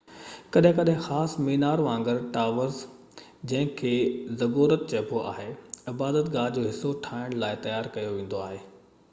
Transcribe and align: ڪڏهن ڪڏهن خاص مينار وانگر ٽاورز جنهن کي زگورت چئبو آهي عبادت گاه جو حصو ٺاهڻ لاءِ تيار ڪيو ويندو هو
ڪڏهن 0.55 0.73
ڪڏهن 0.77 1.01
خاص 1.07 1.33
مينار 1.49 1.83
وانگر 1.87 2.21
ٽاورز 2.37 2.79
جنهن 3.51 3.69
کي 3.83 3.93
زگورت 4.41 4.87
چئبو 4.95 5.21
آهي 5.35 5.47
عبادت 5.95 6.35
گاه 6.39 6.51
جو 6.59 6.67
حصو 6.71 6.95
ٺاهڻ 7.07 7.39
لاءِ 7.47 7.63
تيار 7.69 7.95
ڪيو 7.99 8.19
ويندو 8.19 8.45
هو 8.49 8.61